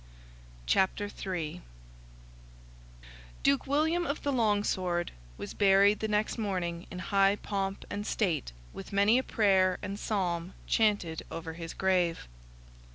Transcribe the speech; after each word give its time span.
CHAPTER 0.65 1.11
III 1.15 1.61
Duke 3.43 3.67
William 3.67 4.07
of 4.07 4.23
the 4.23 4.33
Long 4.33 4.63
Sword 4.63 5.11
was 5.37 5.53
buried 5.53 5.99
the 5.99 6.07
next 6.07 6.39
morning 6.39 6.87
in 6.89 6.97
high 6.97 7.35
pomp 7.35 7.85
and 7.87 8.07
state, 8.07 8.51
with 8.73 8.91
many 8.91 9.19
a 9.19 9.23
prayer 9.23 9.77
and 9.83 9.99
psalm 9.99 10.55
chanted 10.65 11.21
over 11.29 11.53
his 11.53 11.75
grave. 11.75 12.27